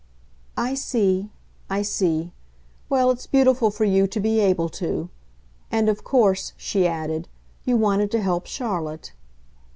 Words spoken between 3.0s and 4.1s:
it's beautiful for you